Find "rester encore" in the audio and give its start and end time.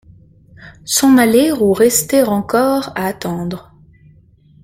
1.73-2.89